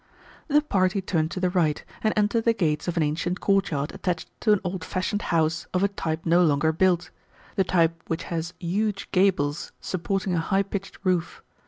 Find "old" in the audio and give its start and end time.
4.63-4.83